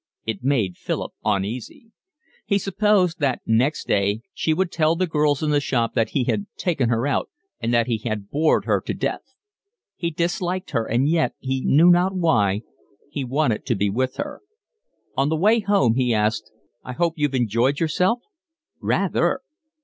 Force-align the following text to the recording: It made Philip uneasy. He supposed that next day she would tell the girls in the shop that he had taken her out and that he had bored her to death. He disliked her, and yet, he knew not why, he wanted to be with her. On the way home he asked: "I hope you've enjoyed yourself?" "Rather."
It 0.25 0.43
made 0.43 0.77
Philip 0.77 1.13
uneasy. 1.23 1.91
He 2.47 2.57
supposed 2.57 3.19
that 3.19 3.41
next 3.45 3.85
day 3.85 4.21
she 4.33 4.51
would 4.51 4.71
tell 4.71 4.95
the 4.95 5.05
girls 5.05 5.43
in 5.43 5.51
the 5.51 5.59
shop 5.61 5.93
that 5.93 6.09
he 6.09 6.23
had 6.23 6.47
taken 6.57 6.89
her 6.89 7.05
out 7.05 7.29
and 7.59 7.71
that 7.71 7.85
he 7.85 7.99
had 7.99 8.31
bored 8.31 8.65
her 8.65 8.81
to 8.81 8.95
death. 8.95 9.21
He 9.95 10.09
disliked 10.09 10.71
her, 10.71 10.85
and 10.87 11.07
yet, 11.07 11.35
he 11.37 11.61
knew 11.63 11.91
not 11.91 12.15
why, 12.15 12.61
he 13.11 13.23
wanted 13.23 13.63
to 13.67 13.75
be 13.75 13.91
with 13.91 14.15
her. 14.15 14.41
On 15.15 15.29
the 15.29 15.37
way 15.37 15.59
home 15.59 15.93
he 15.93 16.15
asked: 16.15 16.51
"I 16.83 16.93
hope 16.93 17.13
you've 17.17 17.35
enjoyed 17.35 17.79
yourself?" 17.79 18.23
"Rather." 18.79 19.41